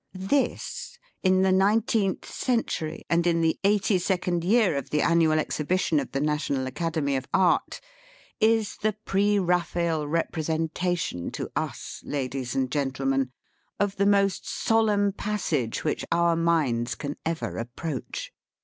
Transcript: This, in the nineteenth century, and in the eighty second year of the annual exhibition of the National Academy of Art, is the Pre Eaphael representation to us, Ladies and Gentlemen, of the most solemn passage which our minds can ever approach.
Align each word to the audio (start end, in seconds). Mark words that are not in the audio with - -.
This, 0.15 0.97
in 1.21 1.43
the 1.43 1.51
nineteenth 1.51 2.25
century, 2.25 3.05
and 3.07 3.27
in 3.27 3.41
the 3.41 3.59
eighty 3.63 3.99
second 3.99 4.43
year 4.43 4.75
of 4.75 4.89
the 4.89 5.03
annual 5.03 5.37
exhibition 5.37 5.99
of 5.99 6.11
the 6.11 6.19
National 6.19 6.65
Academy 6.65 7.15
of 7.15 7.27
Art, 7.35 7.79
is 8.39 8.77
the 8.77 8.93
Pre 9.05 9.35
Eaphael 9.35 10.09
representation 10.09 11.29
to 11.33 11.51
us, 11.55 12.01
Ladies 12.03 12.55
and 12.55 12.71
Gentlemen, 12.71 13.31
of 13.79 13.97
the 13.97 14.07
most 14.07 14.49
solemn 14.49 15.11
passage 15.13 15.83
which 15.83 16.03
our 16.11 16.35
minds 16.35 16.95
can 16.95 17.15
ever 17.23 17.59
approach. 17.59 18.31